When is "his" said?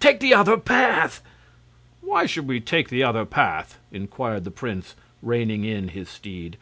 5.88-6.10